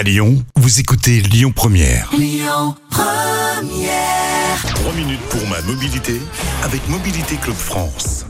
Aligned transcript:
À 0.00 0.02
Lyon, 0.02 0.42
vous 0.56 0.80
écoutez 0.80 1.20
Lyon 1.20 1.52
Première. 1.54 2.08
3 2.08 2.16
minutes 4.94 5.20
pour 5.28 5.46
ma 5.46 5.60
mobilité 5.60 6.18
avec 6.62 6.88
Mobilité 6.88 7.36
Club 7.36 7.54
France. 7.54 8.24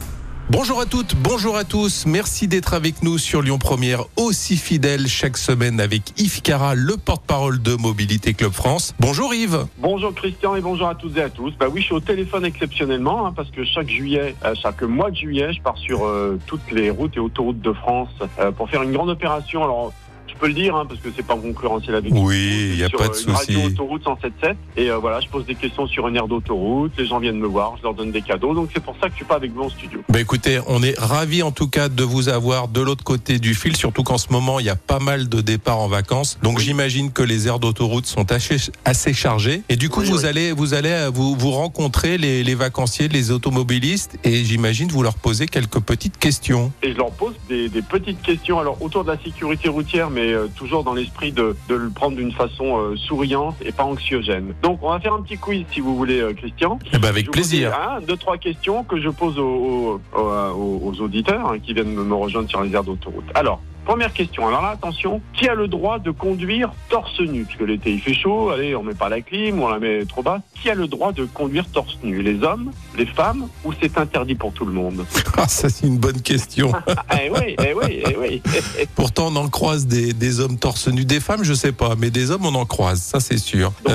Bonjour 0.50 0.80
à 0.80 0.86
toutes, 0.86 1.14
bonjour 1.14 1.56
à 1.56 1.62
tous. 1.62 2.06
Merci 2.06 2.48
d'être 2.48 2.74
avec 2.74 3.04
nous 3.04 3.18
sur 3.18 3.40
Lyon 3.40 3.58
Première, 3.58 4.02
aussi 4.16 4.56
fidèle 4.56 5.06
chaque 5.06 5.36
semaine 5.36 5.80
avec 5.80 6.20
Yves 6.20 6.42
Cara, 6.42 6.74
le 6.74 6.96
porte-parole 6.96 7.62
de 7.62 7.76
Mobilité 7.76 8.34
Club 8.34 8.50
France. 8.50 8.92
Bonjour 8.98 9.32
Yves. 9.32 9.66
Bonjour 9.78 10.12
Christian 10.12 10.56
et 10.56 10.60
bonjour 10.60 10.88
à 10.88 10.96
toutes 10.96 11.16
et 11.18 11.22
à 11.22 11.30
tous. 11.30 11.52
Bah 11.56 11.66
oui, 11.72 11.82
je 11.82 11.86
suis 11.86 11.94
au 11.94 12.00
téléphone 12.00 12.44
exceptionnellement 12.44 13.28
hein, 13.28 13.32
parce 13.32 13.52
que 13.52 13.64
chaque 13.64 13.88
juillet, 13.88 14.34
euh, 14.44 14.56
chaque 14.60 14.82
mois 14.82 15.12
de 15.12 15.16
juillet, 15.16 15.52
je 15.52 15.62
pars 15.62 15.78
sur 15.78 16.04
euh, 16.04 16.36
toutes 16.48 16.72
les 16.72 16.90
routes 16.90 17.16
et 17.16 17.20
autoroutes 17.20 17.60
de 17.60 17.72
France 17.72 18.08
euh, 18.40 18.50
pour 18.50 18.68
faire 18.68 18.82
une 18.82 18.90
grande 18.90 19.10
opération. 19.10 19.62
Alors, 19.62 19.92
je 20.40 20.46
peux 20.46 20.48
le 20.48 20.54
dire 20.54 20.74
hein, 20.74 20.86
parce 20.88 21.00
que 21.00 21.08
c'est 21.14 21.26
pas 21.26 21.36
concurrentiel 21.36 21.96
avec. 21.96 22.12
Oui, 22.14 22.70
il 22.72 22.76
n'y 22.76 22.82
a 22.82 22.88
pas 22.88 23.08
de 23.08 23.12
euh, 23.28 23.32
radio 23.32 23.60
souci. 23.60 23.66
autoroute 23.66 24.02
177 24.04 24.56
et 24.78 24.90
euh, 24.90 24.96
voilà, 24.96 25.20
je 25.20 25.28
pose 25.28 25.44
des 25.44 25.54
questions 25.54 25.86
sur 25.86 26.08
une 26.08 26.16
aire 26.16 26.28
d'autoroute. 26.28 26.92
Les 26.96 27.06
gens 27.06 27.18
viennent 27.18 27.38
me 27.38 27.46
voir, 27.46 27.74
je 27.76 27.82
leur 27.82 27.92
donne 27.94 28.10
des 28.10 28.22
cadeaux. 28.22 28.54
Donc 28.54 28.70
c'est 28.72 28.82
pour 28.82 28.94
ça 29.00 29.06
que 29.08 29.12
je 29.12 29.16
suis 29.16 29.24
pas 29.26 29.36
avec 29.36 29.52
vous 29.52 29.62
en 29.64 29.68
studio. 29.68 30.00
Bah 30.08 30.18
écoutez, 30.20 30.58
on 30.66 30.82
est 30.82 30.98
ravis 30.98 31.42
en 31.42 31.50
tout 31.52 31.68
cas 31.68 31.88
de 31.90 32.02
vous 32.04 32.28
avoir 32.30 32.68
de 32.68 32.80
l'autre 32.80 33.04
côté 33.04 33.38
du 33.38 33.54
fil, 33.54 33.76
surtout 33.76 34.02
qu'en 34.02 34.16
ce 34.18 34.32
moment 34.32 34.58
il 34.60 34.66
y 34.66 34.70
a 34.70 34.76
pas 34.76 34.98
mal 34.98 35.28
de 35.28 35.40
départs 35.42 35.78
en 35.78 35.88
vacances. 35.88 36.38
Donc 36.42 36.56
Oui. 36.58 36.64
j'imagine 36.64 37.12
que 37.12 37.22
les 37.22 37.46
aires 37.46 37.58
d'autoroute 37.58 38.06
sont 38.06 38.32
assez, 38.32 38.56
assez 38.86 39.12
chargées. 39.12 39.62
Et 39.68 39.76
du 39.76 39.88
coup 39.90 40.00
Oui, 40.00 40.08
vous 40.08 40.20
oui. 40.20 40.26
allez 40.26 40.52
vous 40.52 40.72
allez 40.74 40.88
euh, 40.90 41.10
vous, 41.12 41.34
vous 41.34 41.50
rencontrer 41.50 42.16
les, 42.16 42.42
les 42.44 42.54
vacanciers, 42.54 43.08
les 43.08 43.30
automobilistes, 43.30 44.18
et 44.24 44.42
j'imagine 44.44 44.88
vous 44.88 45.02
leur 45.02 45.14
poser 45.14 45.46
quelques 45.46 45.80
petites 45.80 46.16
questions. 46.18 46.72
Et 46.82 46.92
je 46.92 46.96
leur 46.96 47.10
pose 47.10 47.34
des, 47.48 47.68
des 47.68 47.82
petites 47.82 48.22
questions 48.22 48.58
alors 48.58 48.80
autour 48.82 49.04
de 49.04 49.10
la 49.12 49.18
sécurité 49.22 49.68
routière, 49.68 50.08
mais 50.10 50.29
euh, 50.32 50.46
toujours 50.56 50.84
dans 50.84 50.94
l'esprit 50.94 51.32
de, 51.32 51.56
de 51.68 51.74
le 51.74 51.90
prendre 51.90 52.16
d'une 52.16 52.32
façon 52.32 52.78
euh, 52.78 52.96
souriante 52.96 53.56
et 53.64 53.72
pas 53.72 53.84
anxiogène. 53.84 54.54
Donc 54.62 54.78
on 54.82 54.90
va 54.90 55.00
faire 55.00 55.14
un 55.14 55.22
petit 55.22 55.36
quiz 55.38 55.64
si 55.72 55.80
vous 55.80 55.96
voulez, 55.96 56.20
euh, 56.20 56.32
Christian. 56.32 56.78
Eh 56.92 56.98
ben 56.98 57.08
avec 57.08 57.26
Je 57.26 57.30
plaisir. 57.30 57.72
deux, 58.06 58.16
trois 58.16 58.36
questions 58.38 58.84
que 58.84 59.00
je 59.00 59.08
pose 59.08 59.38
aux, 59.38 60.00
aux- 60.16 60.20
aux- 60.20 60.80
aux 60.84 61.00
auditeurs 61.00 61.50
hein, 61.52 61.58
qui 61.58 61.72
viennent 61.74 61.94
me 61.94 62.14
rejoindre 62.14 62.48
sur 62.48 62.62
les 62.62 62.72
aires 62.74 62.84
d'autoroute. 62.84 63.24
Alors, 63.34 63.60
première 63.84 64.12
question. 64.12 64.46
Alors 64.46 64.62
là, 64.62 64.68
attention, 64.70 65.20
qui 65.32 65.48
a 65.48 65.54
le 65.54 65.66
droit 65.66 65.98
de 65.98 66.10
conduire 66.10 66.70
torse 66.88 67.20
nu? 67.20 67.44
Puisque 67.44 67.62
l'été, 67.62 67.92
il 67.92 68.00
fait 68.00 68.14
chaud, 68.14 68.50
allez, 68.50 68.76
on 68.76 68.82
met 68.82 68.94
pas 68.94 69.08
la 69.08 69.20
clim, 69.20 69.60
on 69.60 69.68
la 69.68 69.78
met 69.78 70.04
trop 70.04 70.22
bas. 70.22 70.40
Qui 70.54 70.70
a 70.70 70.74
le 70.74 70.86
droit 70.86 71.12
de 71.12 71.24
conduire 71.24 71.66
torse 71.72 71.98
nu? 72.04 72.22
Les 72.22 72.42
hommes 72.42 72.70
Les 72.98 73.06
femmes 73.06 73.48
Ou 73.64 73.72
c'est 73.80 73.96
interdit 73.98 74.34
pour 74.34 74.52
tout 74.52 74.64
le 74.66 74.72
monde? 74.72 75.04
Ah, 75.42 75.48
ça 75.48 75.70
c'est 75.70 75.86
une 75.86 75.96
bonne 75.96 76.20
question. 76.20 76.70
Eh 77.22 77.30
oui, 77.30 77.56
eh 77.58 77.72
oui, 77.74 78.02
eh 78.06 78.16
oui. 78.18 78.42
Pourtant, 78.94 79.28
on 79.32 79.36
en 79.36 79.48
croise 79.48 79.86
des, 79.86 80.12
des 80.20 80.38
hommes 80.38 80.56
torse 80.58 80.86
nu. 80.86 81.04
Des 81.04 81.18
femmes, 81.18 81.42
je 81.42 81.54
sais 81.54 81.72
pas, 81.72 81.94
mais 81.98 82.10
des 82.10 82.30
hommes, 82.30 82.46
on 82.46 82.54
en 82.54 82.64
croise, 82.66 83.00
ça 83.02 83.18
c'est 83.18 83.38
sûr. 83.38 83.72
Donc, 83.84 83.94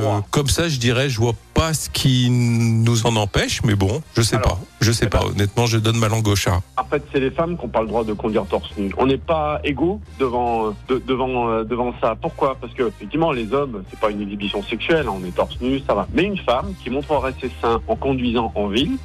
droit. 0.00 0.26
comme 0.32 0.48
ça, 0.48 0.68
je 0.68 0.78
dirais, 0.78 1.08
je 1.08 1.18
vois 1.20 1.34
pas 1.54 1.74
ce 1.74 1.88
qui 1.90 2.28
nous 2.30 3.06
en 3.06 3.14
empêche, 3.16 3.60
mais 3.64 3.74
bon, 3.76 4.02
je 4.16 4.22
sais 4.22 4.36
Alors, 4.36 4.56
pas. 4.56 4.60
Je 4.80 4.90
sais 4.90 5.04
eh 5.06 5.08
pas. 5.08 5.20
ben- 5.20 5.26
Honnêtement, 5.32 5.66
je 5.66 5.78
donne 5.78 5.98
ma 5.98 6.08
langue 6.08 6.26
au 6.26 6.34
chat. 6.36 6.60
En 6.76 6.84
fait, 6.84 7.02
c'est 7.12 7.20
les 7.20 7.30
femmes 7.30 7.56
qui 7.56 7.62
n'ont 7.64 7.68
pas 7.70 7.82
le 7.82 7.88
droit 7.88 8.02
de 8.04 8.12
conduire 8.14 8.46
torse 8.46 8.70
nu. 8.78 8.90
On 8.98 9.06
n'est 9.06 9.18
pas 9.18 9.60
égaux 9.62 10.00
devant 10.18 10.70
de- 10.88 11.02
devant 11.06 11.50
euh, 11.50 11.64
devant 11.64 11.92
ça. 12.00 12.16
Pourquoi? 12.20 12.56
Parce 12.60 12.72
que 12.74 12.88
effectivement, 12.88 13.30
les 13.30 13.52
hommes, 13.52 13.84
c'est 13.90 14.00
pas 14.00 14.10
une 14.10 14.22
exhibition 14.22 14.62
sexuelle. 14.64 15.06
hein, 15.08 15.14
On 15.22 15.24
est 15.26 15.34
torse 15.36 15.60
nu, 15.60 15.80
ça 15.86 15.94
va. 15.94 16.08
Mais 16.14 16.22
une 16.24 16.38
femme 16.38 16.72
qui 16.82 16.90
montrerait 16.90 17.34
ses 17.40 17.50
seins 17.60 17.80
en 17.86 17.96
conduisant 17.96 18.50
en 18.54 18.68
ville. 18.68 18.96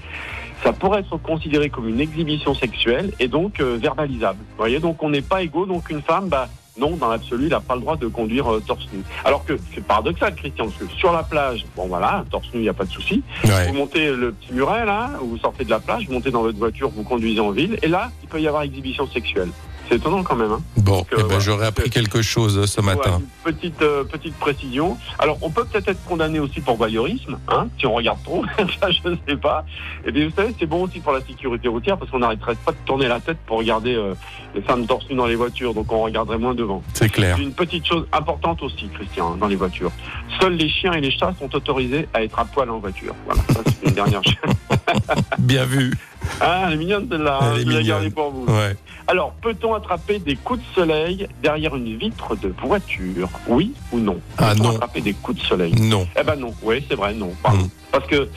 Ça 0.63 0.71
pourrait 0.71 1.01
être 1.01 1.17
considéré 1.17 1.69
comme 1.69 1.89
une 1.89 1.99
exhibition 1.99 2.55
sexuelle 2.55 3.11
et 3.19 3.27
donc 3.27 3.59
euh, 3.59 3.77
verbalisable. 3.81 4.39
Vous 4.39 4.57
voyez, 4.57 4.79
donc 4.79 5.03
on 5.03 5.09
n'est 5.09 5.21
pas 5.21 5.43
égaux. 5.43 5.65
Donc 5.65 5.89
une 5.89 6.01
femme, 6.01 6.29
bah 6.29 6.47
non, 6.77 6.95
dans 6.95 7.09
l'absolu, 7.09 7.45
elle 7.45 7.51
n'a 7.51 7.59
pas 7.59 7.75
le 7.75 7.81
droit 7.81 7.97
de 7.97 8.07
conduire 8.07 8.51
euh, 8.51 8.63
torse 8.65 8.87
nu. 8.93 9.03
Alors 9.25 9.45
que 9.45 9.59
c'est 9.73 9.85
paradoxal, 9.85 10.33
Christian, 10.35 10.65
parce 10.65 10.77
que 10.77 10.97
sur 10.97 11.11
la 11.11 11.23
plage, 11.23 11.65
bon 11.75 11.87
voilà, 11.87 12.23
torse 12.31 12.47
nu, 12.53 12.61
il 12.61 12.63
n'y 12.63 12.69
a 12.69 12.73
pas 12.73 12.85
de 12.85 12.91
souci. 12.91 13.23
Ouais. 13.43 13.67
Vous 13.67 13.73
montez 13.73 14.09
le 14.09 14.31
petit 14.31 14.53
muret 14.53 14.85
là, 14.85 15.11
vous 15.21 15.37
sortez 15.37 15.65
de 15.65 15.69
la 15.69 15.79
plage, 15.79 16.07
vous 16.07 16.13
montez 16.13 16.31
dans 16.31 16.41
votre 16.41 16.57
voiture, 16.57 16.89
vous 16.89 17.03
conduisez 17.03 17.41
en 17.41 17.51
ville, 17.51 17.77
et 17.83 17.87
là, 17.87 18.11
il 18.23 18.29
peut 18.29 18.41
y 18.41 18.47
avoir 18.47 18.63
exhibition 18.63 19.05
sexuelle. 19.07 19.49
C'est 19.89 19.95
étonnant 19.95 20.23
quand 20.23 20.35
même. 20.35 20.51
Hein 20.51 20.61
Bon, 20.77 20.97
Donc, 20.97 21.07
euh, 21.13 21.15
eh 21.17 21.21
ben, 21.21 21.23
voilà. 21.27 21.39
j'aurais 21.39 21.65
appris 21.67 21.89
quelque 21.89 22.21
chose 22.21 22.65
ce 22.65 22.81
matin. 22.81 23.21
Ouais, 23.45 23.51
une 23.51 23.53
petite 23.53 23.81
euh, 23.81 24.03
petite 24.03 24.35
précision. 24.35 24.97
Alors, 25.19 25.37
on 25.41 25.49
peut 25.49 25.65
peut-être 25.65 25.89
être 25.89 26.03
condamné 26.05 26.39
aussi 26.39 26.61
pour 26.61 26.77
voyeurisme, 26.77 27.37
hein, 27.49 27.67
si 27.79 27.85
on 27.85 27.93
regarde 27.93 28.21
trop. 28.23 28.43
ça, 28.81 28.89
je 28.91 29.09
ne 29.09 29.15
sais 29.27 29.35
pas. 29.35 29.65
Et 30.05 30.11
bien, 30.11 30.25
vous 30.27 30.33
savez, 30.35 30.53
c'est 30.59 30.65
bon 30.65 30.83
aussi 30.83 30.99
pour 30.99 31.11
la 31.13 31.21
sécurité 31.21 31.67
routière 31.67 31.97
parce 31.97 32.09
qu'on 32.11 32.19
n'arrêterait 32.19 32.55
pas 32.55 32.71
de 32.71 32.77
tourner 32.85 33.07
la 33.07 33.19
tête 33.19 33.37
pour 33.45 33.57
regarder 33.57 33.95
euh, 33.95 34.13
les 34.55 34.61
femmes 34.61 34.85
torse 34.85 35.07
dans 35.09 35.25
les 35.25 35.35
voitures, 35.35 35.73
donc 35.73 35.91
on 35.91 36.03
regarderait 36.03 36.37
moins 36.37 36.55
devant. 36.55 36.81
C'est 36.93 37.09
clair. 37.09 37.37
Une 37.39 37.53
petite 37.53 37.85
chose 37.85 38.05
importante 38.11 38.61
aussi, 38.63 38.87
Christian, 38.93 39.35
dans 39.35 39.47
les 39.47 39.55
voitures. 39.55 39.91
Seuls 40.39 40.53
les 40.53 40.69
chiens 40.69 40.93
et 40.93 41.01
les 41.01 41.11
chats 41.11 41.33
sont 41.39 41.53
autorisés 41.55 42.07
à 42.13 42.23
être 42.23 42.39
à 42.39 42.45
poil 42.45 42.69
en 42.69 42.79
voiture. 42.79 43.13
Voilà, 43.25 43.41
ça 43.53 43.59
c'est 43.65 43.87
une 43.89 43.95
dernière 43.95 44.23
chose. 44.23 44.35
Bien 45.39 45.65
vu. 45.65 45.93
Ah, 46.39 46.63
elle 46.67 46.73
est 46.73 46.77
mignonne 46.77 47.07
celle-là. 47.11 47.39
Elle 47.41 47.47
est 47.47 47.63
je 47.63 47.67
vais 47.67 47.73
la 47.73 47.79
mignonne. 47.79 47.85
garder 47.87 48.09
pour 48.09 48.31
vous. 48.31 48.45
Ouais. 48.45 48.75
Alors, 49.07 49.33
peut-on 49.41 49.73
attraper 49.73 50.19
des 50.19 50.35
coups 50.35 50.59
de 50.59 50.65
soleil 50.75 51.27
derrière 51.41 51.75
une 51.75 51.97
vitre 51.97 52.35
de 52.35 52.53
voiture? 52.63 53.29
Oui 53.47 53.73
ou 53.91 53.99
non? 53.99 54.19
Ah, 54.37 54.53
Peut-on 54.55 54.63
non. 54.63 54.75
attraper 54.75 55.01
des 55.01 55.13
coups 55.13 55.41
de 55.41 55.45
soleil? 55.45 55.73
Non. 55.75 56.07
Eh 56.19 56.23
ben 56.23 56.35
non, 56.37 56.53
oui, 56.63 56.83
c'est 56.87 56.95
vrai, 56.95 57.13
non. 57.13 57.31
Pardon. 57.43 57.65
Mm. 57.65 57.69
Parce 57.91 58.07
que 58.07 58.29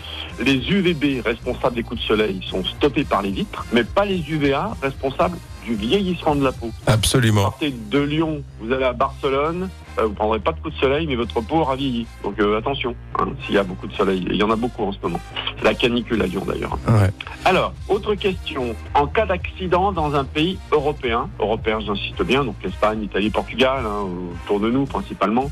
les 0.44 0.56
UVB 0.56 1.22
responsables 1.24 1.76
des 1.76 1.82
coups 1.82 2.00
de 2.00 2.06
soleil 2.06 2.40
sont 2.50 2.64
stoppés 2.64 3.04
par 3.04 3.22
les 3.22 3.30
vitres, 3.30 3.64
mais 3.72 3.84
pas 3.84 4.04
les 4.04 4.18
UVA 4.28 4.76
responsables 4.82 5.38
du 5.64 5.74
vieillissement 5.74 6.34
de 6.34 6.44
la 6.44 6.52
peau. 6.52 6.70
Absolument. 6.86 7.44
Partez 7.44 7.72
de 7.90 7.98
Lyon, 8.00 8.42
vous 8.60 8.72
allez 8.72 8.84
à 8.84 8.92
Barcelone, 8.92 9.68
vous 10.04 10.12
prendrez 10.12 10.38
pas 10.38 10.52
de 10.52 10.60
coups 10.60 10.74
de 10.74 10.80
soleil, 10.80 11.06
mais 11.06 11.16
votre 11.16 11.40
peau 11.40 11.56
aura 11.56 11.76
vieilli. 11.76 12.06
Donc 12.22 12.38
euh, 12.38 12.58
attention, 12.58 12.94
hein, 13.18 13.28
s'il 13.44 13.54
y 13.54 13.58
a 13.58 13.62
beaucoup 13.62 13.86
de 13.86 13.92
soleil. 13.92 14.26
Et 14.28 14.34
il 14.34 14.36
y 14.36 14.42
en 14.42 14.50
a 14.50 14.56
beaucoup 14.56 14.84
en 14.84 14.92
ce 14.92 14.98
moment. 15.02 15.20
C'est 15.58 15.64
la 15.64 15.74
canicule 15.74 16.22
à 16.22 16.26
Lyon 16.26 16.44
d'ailleurs. 16.46 16.78
Ouais. 16.88 17.10
Alors, 17.44 17.72
autre 17.88 18.14
question. 18.14 18.74
En 18.94 19.06
cas 19.06 19.26
d'accident 19.26 19.92
dans 19.92 20.14
un 20.14 20.24
pays 20.24 20.58
européen, 20.72 21.28
européen 21.38 21.80
j'insiste 21.80 22.22
bien, 22.22 22.44
donc 22.44 22.56
l'Espagne, 22.62 23.02
Italie, 23.02 23.30
Portugal, 23.30 23.84
hein, 23.86 24.06
autour 24.44 24.60
de 24.60 24.70
nous 24.70 24.84
principalement, 24.84 25.50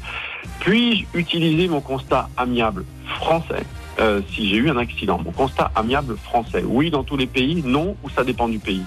puis-je 0.60 1.18
utiliser 1.18 1.68
mon 1.68 1.80
constat 1.80 2.28
amiable 2.36 2.84
français 3.20 3.64
euh, 4.00 4.20
si 4.34 4.48
j'ai 4.48 4.56
eu 4.56 4.70
un 4.70 4.76
accident? 4.76 5.20
Mon 5.24 5.32
constat 5.32 5.70
amiable 5.74 6.16
français, 6.16 6.64
oui 6.66 6.90
dans 6.90 7.04
tous 7.04 7.16
les 7.16 7.26
pays, 7.26 7.62
non 7.64 7.96
ou 8.02 8.10
ça 8.10 8.24
dépend 8.24 8.48
du 8.48 8.58
pays? 8.58 8.84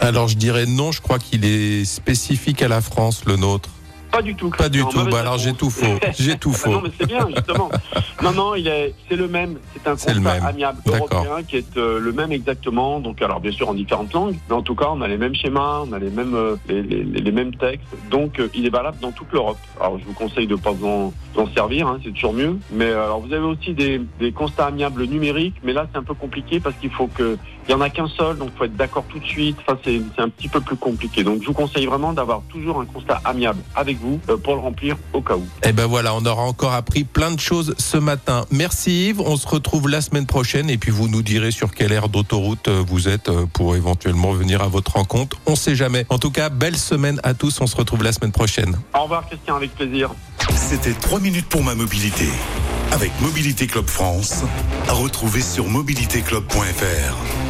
Alors 0.00 0.28
je 0.28 0.36
dirais 0.36 0.66
non, 0.66 0.92
je 0.92 1.00
crois 1.00 1.18
qu'il 1.18 1.44
est 1.44 1.84
spécifique 1.84 2.62
à 2.62 2.68
la 2.68 2.80
France, 2.80 3.24
le 3.26 3.36
nôtre. 3.36 3.70
Pas 4.10 4.22
du 4.22 4.34
tout. 4.34 4.50
Pas 4.50 4.68
du 4.68 4.84
tout. 4.86 5.04
Bah 5.10 5.20
alors 5.20 5.38
j'ai 5.38 5.52
tout 5.52 5.70
faux. 5.70 5.86
J'ai 6.18 6.36
tout 6.36 6.50
Ah 6.54 6.58
bah 6.58 6.58
faux. 6.64 6.70
non, 6.72 6.80
mais 6.82 6.90
c'est 6.98 7.06
bien, 7.06 7.26
justement. 7.34 7.70
non, 8.22 8.32
non, 8.32 8.54
il 8.54 8.66
est, 8.68 8.94
c'est 9.08 9.16
le 9.16 9.28
même. 9.28 9.58
C'est 9.84 10.10
un 10.10 10.20
même. 10.20 10.44
amiable 10.44 10.78
européen 10.86 11.42
qui 11.46 11.56
est 11.56 11.76
euh, 11.76 11.98
le 12.00 12.12
même 12.12 12.32
exactement. 12.32 13.00
Donc, 13.00 13.22
alors, 13.22 13.40
bien 13.40 13.52
sûr, 13.52 13.68
en 13.68 13.74
différentes 13.74 14.12
langues. 14.12 14.36
Mais 14.48 14.54
en 14.56 14.62
tout 14.62 14.74
cas, 14.74 14.86
on 14.90 15.00
a 15.00 15.08
les 15.08 15.16
mêmes 15.16 15.34
schémas, 15.34 15.84
on 15.88 15.92
a 15.92 15.98
les 15.98 16.10
mêmes, 16.10 16.34
euh, 16.34 16.56
les, 16.68 16.82
les- 16.82 17.04
les 17.04 17.32
mêmes 17.32 17.54
textes. 17.54 17.86
Donc, 18.10 18.40
euh, 18.40 18.48
il 18.54 18.66
est 18.66 18.70
valable 18.70 18.98
dans 19.00 19.12
toute 19.12 19.32
l'Europe. 19.32 19.58
Alors, 19.80 19.98
je 19.98 20.04
vous 20.04 20.12
conseille 20.12 20.46
de 20.46 20.56
pas 20.56 20.72
vous 20.72 20.86
en, 20.86 21.12
vous 21.34 21.40
en 21.42 21.46
servir, 21.54 21.86
hein, 21.86 21.98
c'est 22.04 22.12
toujours 22.12 22.32
mieux. 22.34 22.58
Mais 22.72 22.90
alors, 22.90 23.20
vous 23.20 23.32
avez 23.32 23.44
aussi 23.44 23.72
des, 23.74 24.00
des 24.18 24.32
constats 24.32 24.66
amiables 24.66 25.04
numériques. 25.04 25.56
Mais 25.62 25.72
là, 25.72 25.86
c'est 25.92 25.98
un 25.98 26.02
peu 26.04 26.14
compliqué 26.14 26.58
parce 26.60 26.74
qu'il 26.76 26.90
faut 26.90 27.06
que, 27.06 27.38
il 27.68 27.70
y 27.70 27.74
en 27.74 27.80
a 27.80 27.88
qu'un 27.90 28.08
seul. 28.08 28.36
Donc, 28.38 28.50
faut 28.58 28.64
être 28.64 28.76
d'accord 28.76 29.04
tout 29.08 29.18
de 29.20 29.24
suite. 29.26 29.56
Enfin, 29.66 29.78
c'est, 29.84 30.00
c'est 30.16 30.22
un 30.22 30.28
petit 30.28 30.48
peu 30.48 30.60
plus 30.60 30.76
compliqué. 30.76 31.22
Donc, 31.24 31.42
je 31.42 31.46
vous 31.46 31.52
conseille 31.54 31.86
vraiment 31.86 32.12
d'avoir 32.12 32.42
toujours 32.48 32.80
un 32.80 32.84
constat 32.86 33.20
amiable 33.24 33.60
avec 33.76 33.98
vous 34.00 34.20
euh, 34.28 34.36
pour 34.36 34.54
le 34.54 34.60
remplir 34.60 34.96
au 35.12 35.20
cas 35.20 35.36
où. 35.36 35.46
Eh 35.64 35.72
ben 35.72 35.86
voilà, 35.86 36.14
on 36.14 36.24
aura 36.24 36.42
encore 36.42 36.72
appris 36.72 37.04
plein 37.04 37.30
de 37.30 37.40
choses 37.40 37.74
ce 37.78 37.96
matin. 37.96 38.44
Merci 38.50 39.08
Yves, 39.08 39.20
on 39.20 39.36
se 39.36 39.46
retrouve 39.46 39.88
la 39.88 40.00
semaine 40.00 40.26
prochaine 40.26 40.70
et 40.70 40.78
puis 40.78 40.90
vous 40.90 41.08
nous 41.08 41.22
direz 41.22 41.50
sur 41.50 41.72
quelle 41.72 41.92
aire 41.92 42.08
d'autoroute 42.08 42.68
euh, 42.68 42.82
vous 42.86 43.08
êtes 43.08 43.28
euh, 43.28 43.46
pour 43.52 43.76
éventuellement 43.76 44.32
venir 44.32 44.62
à 44.62 44.68
votre 44.68 44.92
rencontre. 44.92 45.38
On 45.46 45.56
sait 45.56 45.74
jamais. 45.74 46.06
En 46.08 46.18
tout 46.18 46.30
cas, 46.30 46.48
belle 46.48 46.76
semaine 46.76 47.20
à 47.22 47.34
tous, 47.34 47.60
on 47.60 47.66
se 47.66 47.76
retrouve 47.76 48.02
la 48.02 48.12
semaine 48.12 48.32
prochaine. 48.32 48.76
Au 48.94 49.02
revoir, 49.02 49.26
Christian, 49.26 49.56
avec 49.56 49.74
plaisir. 49.74 50.10
C'était 50.54 50.92
3 50.92 51.20
minutes 51.20 51.46
pour 51.46 51.62
ma 51.62 51.74
mobilité 51.74 52.28
avec 52.92 53.12
Mobilité 53.20 53.66
Club 53.66 53.86
France 53.86 54.42
à 54.88 54.92
retrouver 54.92 55.40
sur 55.40 55.68
mobilitéclub.fr. 55.68 57.49